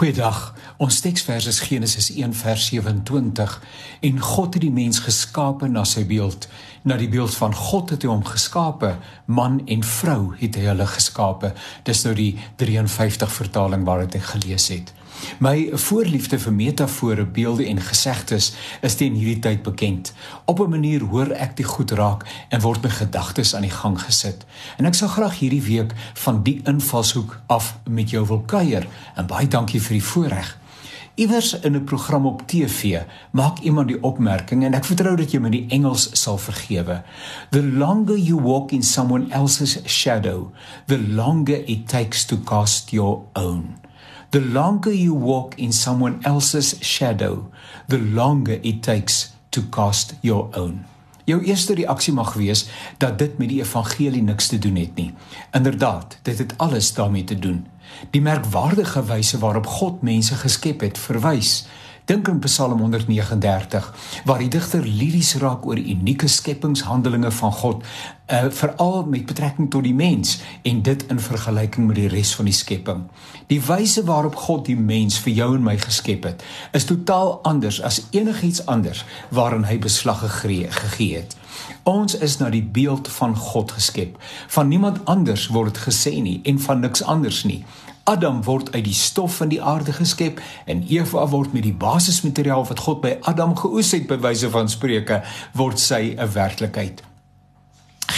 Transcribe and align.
Goeiedag. 0.00 0.54
Ons 0.80 1.02
teksvers 1.04 1.44
is 1.50 1.58
Genesis 1.60 2.06
1 2.14 2.32
vers 2.32 2.66
27 2.70 3.56
en 4.00 4.20
God 4.20 4.54
het 4.56 4.62
die 4.64 4.72
mens 4.72 5.02
geskape 5.04 5.68
na 5.68 5.82
sy 5.84 6.06
beeld. 6.08 6.46
Na 6.88 6.96
die 6.96 7.08
beeld 7.12 7.34
van 7.36 7.52
God 7.52 7.92
het 7.92 8.06
hy 8.06 8.08
hom 8.08 8.22
geskape. 8.24 8.94
Man 9.28 9.58
en 9.68 9.84
vrou 9.84 10.32
het 10.40 10.56
hy 10.56 10.64
hulle 10.70 10.86
geskape. 10.88 11.52
Dis 11.84 12.00
nou 12.08 12.14
die 12.16 12.30
53 12.64 13.28
vertaling 13.42 13.84
waaruit 13.84 14.16
ek 14.16 14.24
gelees 14.30 14.70
het. 14.72 14.94
My 15.40 15.70
voorliefde 15.72 16.36
vir 16.38 16.52
metafore, 16.52 17.24
beelde 17.24 17.64
en 17.64 17.78
gesegdes 17.80 18.50
is 18.84 18.96
teen 19.00 19.14
hierdie 19.16 19.38
tyd 19.40 19.62
bekend. 19.64 20.12
Op 20.44 20.60
'n 20.60 20.68
manier 20.68 21.00
hoor 21.00 21.30
ek 21.32 21.56
dit 21.56 21.66
goed 21.66 21.90
raak 21.90 22.26
en 22.48 22.60
word 22.60 22.82
my 22.82 22.90
gedagtes 22.90 23.54
aan 23.54 23.64
die 23.64 23.70
gang 23.70 24.00
gesit. 24.00 24.44
En 24.76 24.84
ek 24.84 24.94
sou 24.94 25.08
graag 25.08 25.38
hierdie 25.38 25.62
week 25.62 25.94
van 26.14 26.42
die 26.42 26.60
invalshoek 26.64 27.40
af 27.46 27.78
met 27.88 28.10
jou 28.10 28.26
wil 28.26 28.40
kuier. 28.40 28.86
En 29.16 29.26
baie 29.26 29.48
dankie 29.48 29.80
vir 29.80 29.92
die 29.92 30.04
voorreg. 30.04 30.58
Iewers 31.14 31.60
in 31.60 31.76
'n 31.76 31.84
program 31.84 32.26
op 32.26 32.42
TV 32.46 33.00
maak 33.30 33.58
iemand 33.58 33.88
die 33.88 34.02
opmerking 34.02 34.64
en 34.64 34.74
ek 34.74 34.84
vertrou 34.84 35.16
dat 35.16 35.32
jy 35.32 35.38
my 35.40 35.50
die 35.50 35.66
Engels 35.68 36.08
sal 36.12 36.38
vergewe. 36.38 37.02
The 37.50 37.62
longer 37.62 38.18
you 38.18 38.42
walk 38.42 38.72
in 38.72 38.82
someone 38.82 39.30
else's 39.30 39.78
shadow, 39.86 40.52
the 40.86 40.98
longer 40.98 41.62
it 41.66 41.88
takes 41.88 42.24
to 42.24 42.36
cast 42.36 42.90
your 42.90 43.22
own. 43.32 43.80
The 44.30 44.40
longer 44.40 44.92
you 44.92 45.12
walk 45.12 45.54
in 45.54 45.72
someone 45.72 46.18
else's 46.22 46.76
shadow, 46.80 47.50
the 47.88 47.98
longer 47.98 48.58
it 48.62 48.82
takes 48.82 49.32
to 49.50 49.62
cast 49.70 50.14
your 50.20 50.48
own. 50.54 50.84
Jou 51.24 51.40
eerste 51.42 51.74
reaksie 51.74 52.12
mag 52.14 52.36
wees 52.38 52.68
dat 53.02 53.18
dit 53.18 53.38
met 53.38 53.50
die 53.50 53.58
evangelie 53.58 54.22
niks 54.22 54.46
te 54.46 54.58
doen 54.58 54.76
het 54.76 54.94
nie. 54.94 55.10
Inderdaad, 55.50 56.18
dit 56.22 56.38
het 56.38 56.54
alles 56.56 56.92
daarmee 56.94 57.24
te 57.24 57.38
doen. 57.38 57.66
Die 58.10 58.22
merkwaardige 58.22 59.02
wyse 59.04 59.38
waarop 59.38 59.66
God 59.66 60.02
mense 60.02 60.34
geskep 60.34 60.80
het, 60.80 60.98
verwys 60.98 61.66
Dink 62.10 62.28
aan 62.28 62.38
Psalm 62.38 62.78
139 62.78 63.94
waar 64.24 64.40
die 64.42 64.48
digter 64.50 64.82
liries 64.82 65.36
raak 65.38 65.66
oor 65.66 65.78
unieke 65.78 66.26
skepingshandelinge 66.26 67.30
van 67.30 67.52
God, 67.52 67.84
uh, 68.26 68.48
veral 68.50 69.04
met 69.06 69.28
betrekking 69.28 69.68
tot 69.70 69.86
die 69.86 69.94
mens 69.94 70.40
en 70.66 70.80
dit 70.82 71.04
in 71.06 71.20
vergelyking 71.22 71.86
met 71.86 72.00
die 72.00 72.08
res 72.10 72.32
van 72.34 72.50
die 72.50 72.54
skepping. 72.56 73.04
Die 73.46 73.60
wyse 73.62 74.02
waarop 74.08 74.34
God 74.42 74.64
die 74.66 74.74
mens 74.74 75.20
vir 75.22 75.36
jou 75.36 75.48
en 75.54 75.62
my 75.62 75.76
geskep 75.78 76.26
het, 76.26 76.42
is 76.74 76.88
totaal 76.90 77.36
anders 77.46 77.78
as 77.78 78.00
enigiets 78.10 78.64
anders 78.66 79.04
waarin 79.30 79.68
hy 79.70 79.78
beslag 79.78 80.24
gegee 80.26 81.14
het. 81.14 81.36
Ons 81.86 82.18
is 82.18 82.40
na 82.42 82.50
die 82.50 82.64
beeld 82.64 83.06
van 83.20 83.36
God 83.36 83.76
geskep. 83.78 84.18
Van 84.48 84.68
niemand 84.68 84.98
anders 85.04 85.46
word 85.54 85.74
dit 85.74 85.84
gesê 85.86 86.16
nie 86.18 86.40
en 86.42 86.58
van 86.58 86.82
niks 86.82 87.06
anders 87.06 87.44
nie. 87.46 87.62
Adam 88.04 88.44
word 88.44 88.72
uit 88.72 88.84
die 88.84 88.94
stof 88.94 89.36
van 89.36 89.48
die 89.48 89.62
aarde 89.62 89.92
geskep 89.92 90.40
en 90.66 90.84
Eva 90.88 91.26
word 91.28 91.52
met 91.52 91.62
die 91.62 91.74
basismateriaal 91.74 92.66
wat 92.66 92.78
God 92.86 93.00
by 93.00 93.18
Adam 93.20 93.56
geoes 93.56 93.92
het 93.92 94.06
by 94.06 94.18
wyse 94.18 94.50
van 94.50 94.68
Spreuke 94.68 95.22
word 95.52 95.78
sy 95.78 96.16
'n 96.16 96.32
werklikheid 96.32 97.09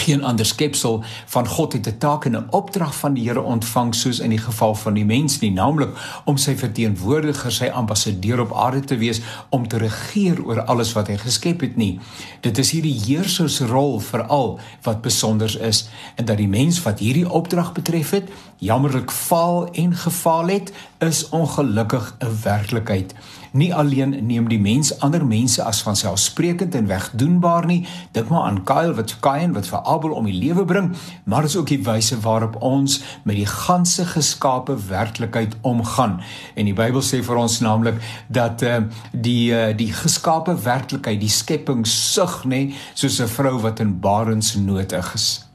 geen 0.02 0.24
ander 0.24 0.46
skepsel 0.46 1.02
van 1.26 1.46
God 1.48 1.72
het 1.72 1.86
'n 1.88 1.98
taak 1.98 2.24
en 2.24 2.36
'n 2.36 2.46
opdrag 2.50 2.94
van 2.94 3.14
die 3.14 3.28
Here 3.28 3.40
ontvang 3.40 3.94
soos 3.94 4.18
in 4.18 4.30
die 4.30 4.38
geval 4.38 4.74
van 4.74 4.94
die 4.94 5.04
mens 5.04 5.38
nie, 5.38 5.50
naamlik 5.52 5.90
om 6.24 6.36
sy 6.36 6.56
verteenwoordiger, 6.56 7.52
sy 7.52 7.66
ambassadeur 7.66 8.40
op 8.40 8.54
aarde 8.54 8.80
te 8.80 8.96
wees 8.96 9.20
om 9.48 9.68
te 9.68 9.78
regeer 9.78 10.44
oor 10.44 10.62
alles 10.62 10.92
wat 10.92 11.06
hy 11.06 11.16
geskep 11.16 11.60
het 11.60 11.76
nie. 11.76 12.00
Dit 12.40 12.58
is 12.58 12.70
hierdie 12.70 13.00
heersersrol 13.06 14.00
veral 14.00 14.58
wat 14.82 15.02
besonder 15.02 15.60
is 15.60 15.88
en 16.16 16.24
dat 16.24 16.36
die 16.36 16.48
mens 16.48 16.82
wat 16.82 16.98
hierdie 16.98 17.30
opdrag 17.30 17.72
betref 17.72 18.10
het, 18.10 18.30
jammerlik 18.58 19.10
faal 19.10 19.68
en 19.72 19.94
gefaal 19.94 20.48
het, 20.48 20.72
is 20.98 21.28
ongelukkig 21.28 22.14
'n 22.20 22.38
werklikheid. 22.42 23.14
Nie 23.52 23.74
alleen 23.74 24.14
neem 24.26 24.46
die 24.48 24.60
mens 24.60 24.94
ander 25.04 25.26
mense 25.26 25.60
as 25.62 25.82
van 25.84 25.96
selfsprekend 25.96 26.74
en 26.74 26.86
wegdoenbaar 26.88 27.66
nie, 27.68 27.82
dink 28.16 28.30
maar 28.32 28.46
aan 28.48 28.62
Kyle 28.64 28.94
wat 28.96 29.12
Kain 29.20 29.52
wat 29.52 29.68
vir 29.68 29.84
Abel 29.84 30.16
om 30.16 30.24
die 30.24 30.38
lewe 30.38 30.64
bring, 30.64 30.94
maar 31.28 31.44
is 31.44 31.56
ook 31.56 31.68
die 31.68 31.82
wyse 31.84 32.16
waarop 32.24 32.56
ons 32.64 33.02
met 33.28 33.36
die 33.36 33.46
ganse 33.46 34.06
geskape 34.08 34.78
werklikheid 34.88 35.58
omgaan. 35.60 36.22
En 36.56 36.64
die 36.64 36.76
Bybel 36.76 37.04
sê 37.04 37.20
vir 37.20 37.44
ons 37.44 37.60
naamlik 37.60 38.00
dat 38.32 38.64
uh, 38.64 38.80
die 39.12 39.52
uh, 39.52 39.70
die 39.76 39.92
geskape 39.92 40.56
werklikheid, 40.64 41.20
die 41.20 41.32
skepping 41.32 41.84
sug 41.86 42.42
nê, 42.48 42.70
soos 42.94 43.20
'n 43.20 43.28
vrou 43.28 43.58
wat 43.60 43.84
in 43.84 43.98
barensnood 44.00 44.96
is 44.96 45.51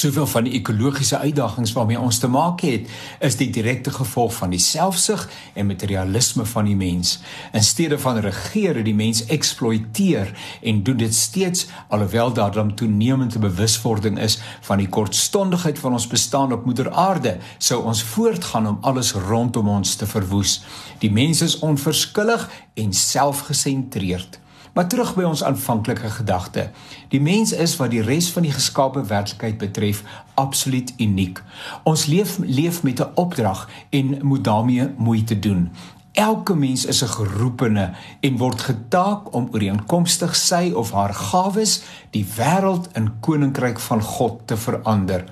soveel 0.00 0.26
van 0.26 0.46
die 0.48 0.54
ekologiese 0.58 1.18
uitdagings 1.18 1.72
waarmee 1.76 2.00
ons 2.00 2.18
te 2.18 2.28
maak 2.30 2.64
het, 2.64 2.88
is 3.20 3.36
die 3.40 3.50
direkte 3.52 3.92
gevolg 3.94 4.32
van 4.38 4.54
die 4.54 4.62
selfsug 4.62 5.26
en 5.54 5.68
materialisme 5.68 6.46
van 6.48 6.68
die 6.70 6.76
mens. 6.76 7.18
In 7.52 7.64
steede 7.64 7.98
van 8.00 8.20
regeer, 8.24 8.80
die 8.84 8.94
mens 8.96 9.24
eksploiteer 9.28 10.32
en 10.62 10.82
doen 10.86 11.00
dit 11.00 11.14
steeds 11.14 11.66
alhoewel 11.88 12.32
daar 12.32 12.52
dan 12.52 12.74
toenemende 12.74 13.38
bewuswording 13.38 14.18
is 14.18 14.38
van 14.66 14.80
die 14.80 14.88
kortstondigheid 14.88 15.78
van 15.78 15.92
ons 15.92 16.08
bestaan 16.10 16.52
op 16.52 16.64
moeder 16.64 16.90
aarde, 16.90 17.36
sou 17.58 17.82
ons 17.84 18.02
voortgaan 18.02 18.66
om 18.66 18.78
alles 18.80 19.12
rondom 19.12 19.68
ons 19.68 19.94
te 19.94 20.06
verwoes. 20.06 20.60
Die 20.98 21.12
mens 21.12 21.42
is 21.42 21.58
onverskillig 21.58 22.48
en 22.74 22.92
selfgesentreerd. 22.92 24.40
Maar 24.72 24.88
terug 24.88 25.14
by 25.14 25.22
ons 25.22 25.44
aanvanklike 25.44 26.10
gedagte. 26.10 26.70
Die 27.08 27.20
mens 27.20 27.52
is 27.52 27.76
wat 27.76 27.90
die 27.90 28.02
res 28.02 28.30
van 28.30 28.42
die 28.42 28.54
geskaapte 28.54 29.02
werklikheid 29.02 29.58
betref 29.58 30.02
absoluut 30.34 30.92
uniek. 30.98 31.42
Ons 31.82 32.06
leef 32.06 32.38
leef 32.38 32.82
met 32.82 33.00
'n 33.00 33.10
opdrag 33.14 33.68
en 33.90 34.18
moet 34.22 34.44
daarmee 34.44 34.88
moeite 34.96 35.38
doen. 35.38 35.70
Elke 36.12 36.54
mens 36.54 36.84
is 36.84 37.02
'n 37.02 37.08
geroepene 37.08 37.90
en 38.20 38.36
word 38.36 38.60
getaak 38.60 39.34
om 39.34 39.48
ooreenkomstig 39.52 40.36
sy 40.36 40.72
of 40.74 40.92
haar 40.92 41.14
gawes 41.14 41.82
die 42.10 42.26
wêreld 42.36 42.88
in 42.92 43.20
koninkryk 43.20 43.78
van 43.78 44.02
God 44.02 44.46
te 44.46 44.56
verander. 44.56 45.24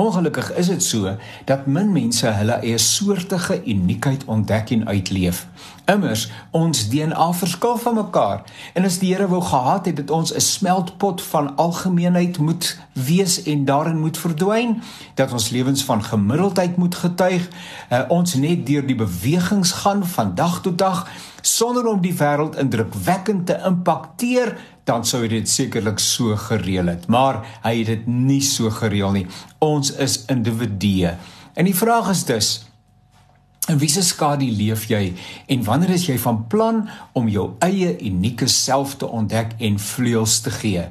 Ongelukkig 0.00 0.52
is 0.52 0.66
dit 0.66 0.82
so 0.82 1.16
dat 1.44 1.66
min 1.66 1.92
mense 1.92 2.26
hulle 2.26 2.54
eie 2.64 2.78
soortige 2.78 3.58
uniekheid 3.68 4.24
ontdek 4.24 4.70
en 4.70 4.86
uitleef. 4.88 5.42
Immers 5.84 6.22
ons 6.56 6.86
DNA 6.88 7.26
verskil 7.36 7.76
van 7.82 7.98
mekaar 7.98 8.40
en 8.72 8.88
as 8.88 8.96
die 9.02 9.10
Here 9.12 9.28
wou 9.28 9.42
gehad 9.44 9.90
het 9.90 9.98
dat 10.00 10.10
ons 10.10 10.32
'n 10.34 10.40
smeltpot 10.40 11.22
van 11.22 11.56
algemeenheid 11.56 12.38
moet 12.38 12.78
wees 12.92 13.42
en 13.42 13.64
daarin 13.64 14.00
moet 14.00 14.18
verdwyn, 14.18 14.82
dat 15.14 15.32
ons 15.32 15.50
lewens 15.50 15.84
van 15.84 16.04
gemiddeldheid 16.04 16.76
moet 16.76 16.94
getuig, 16.94 17.48
uh, 17.92 18.00
ons 18.08 18.34
net 18.34 18.66
deur 18.66 18.86
die 18.86 18.96
bewegings 18.96 19.72
gaan 19.72 20.06
van 20.06 20.34
dag 20.34 20.60
tot 20.60 20.78
dag 20.78 21.08
sonder 21.40 21.86
om 21.86 22.00
die 22.00 22.14
wêreld 22.16 22.58
indrukwekkend 22.60 23.46
te 23.46 23.58
impakteer 23.66 24.56
dan 24.84 25.04
sou 25.06 25.22
dit 25.28 25.48
sekerlik 25.48 25.98
so 26.02 26.36
gereël 26.36 26.90
het. 26.90 27.06
Maar 27.06 27.42
hy 27.62 27.76
het 27.78 27.86
dit 27.86 28.06
nie 28.06 28.42
so 28.42 28.70
gereël 28.70 29.12
nie. 29.14 29.26
Ons 29.58 29.92
is 30.02 30.24
individue. 30.32 31.14
En 31.54 31.68
die 31.68 31.76
vraag 31.76 32.10
is 32.10 32.24
dus 32.24 32.50
in 33.68 33.78
wiese 33.78 34.02
skadu 34.02 34.48
leef 34.48 34.86
jy 34.88 35.12
en 35.52 35.64
wanneer 35.64 35.94
is 35.94 36.06
jy 36.08 36.16
van 36.18 36.44
plan 36.48 36.84
om 37.12 37.28
jou 37.28 37.50
eie 37.64 37.92
unieke 38.00 38.48
self 38.48 38.96
te 38.96 39.06
ontdek 39.06 39.52
en 39.58 39.78
vleuels 39.78 40.40
te 40.40 40.50
gee 40.50 40.86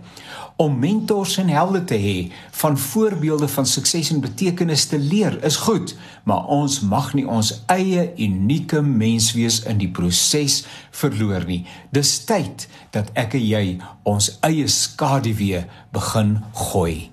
om 0.59 0.79
mentors 0.79 1.37
en 1.39 1.47
helde 1.47 1.79
te 1.87 1.95
hê 1.95 2.31
van 2.61 2.77
voorbeelde 2.77 3.47
van 3.47 3.65
sukses 3.65 4.09
en 4.11 4.19
betekenis 4.19 4.85
te 4.91 4.99
leer 4.99 5.37
is 5.47 5.55
goed, 5.55 5.93
maar 6.27 6.51
ons 6.51 6.81
mag 6.83 7.13
nie 7.15 7.23
ons 7.23 7.53
eie 7.71 8.09
unieke 8.19 8.81
mens 8.83 9.31
wees 9.37 9.61
in 9.63 9.79
die 9.79 9.87
proses 9.87 10.65
verloor 10.91 11.47
nie. 11.47 11.61
Dis 11.95 12.11
tyd 12.27 12.67
dat 12.91 13.15
ek 13.15 13.39
en 13.39 13.47
jy 13.47 13.63
ons 14.03 14.33
eie 14.43 14.67
skaduwee 14.67 15.63
begin 15.95 16.37
gooi. 16.67 17.07